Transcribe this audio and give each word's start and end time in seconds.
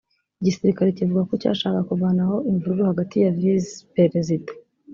Igisirikare 0.39 0.89
kivuga 0.97 1.21
ko 1.29 1.33
cyashakaga 1.41 1.87
kuvanaho 1.89 2.35
imvururu 2.49 2.83
hagati 2.91 3.15
ya 3.19 3.33
Visi-Perezida 3.39 4.51